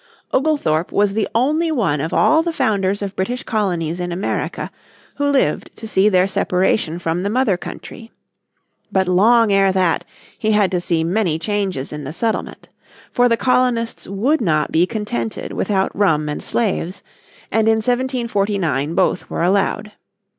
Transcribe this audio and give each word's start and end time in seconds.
Oglethorpe 0.33 0.91
was 0.91 1.13
the 1.13 1.27
only 1.35 1.71
one 1.71 2.01
of 2.01 2.11
all 2.11 2.41
the 2.41 2.51
founders 2.51 3.03
of 3.03 3.15
British 3.15 3.43
colonies 3.43 3.99
in 3.99 4.11
America 4.11 4.71
who 5.17 5.27
lived 5.29 5.69
to 5.75 5.87
see 5.87 6.09
their 6.09 6.27
separation 6.27 6.97
from 6.97 7.21
the 7.21 7.29
mother 7.29 7.55
country. 7.55 8.09
But 8.91 9.07
long 9.07 9.51
ere 9.51 9.71
that 9.71 10.03
he 10.35 10.53
had 10.53 10.71
to 10.71 10.81
see 10.81 11.03
many 11.03 11.37
changes 11.37 11.93
in 11.93 12.03
the 12.03 12.13
settlement. 12.13 12.67
For 13.11 13.29
the 13.29 13.37
colonists 13.37 14.07
would 14.07 14.41
not 14.41 14.71
be 14.71 14.87
contented 14.87 15.53
without 15.53 15.95
rum 15.95 16.27
and 16.29 16.41
slaves, 16.41 17.03
and 17.51 17.67
in 17.67 17.75
1749 17.75 18.95
both 18.95 19.29
were 19.29 19.43
allowed. 19.43 19.91